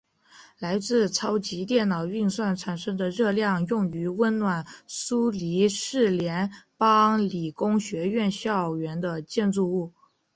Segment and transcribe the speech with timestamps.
[0.57, 9.93] 来自超级电脑运算产生的热量用于温暖苏黎世联邦理工学院校园的建筑物。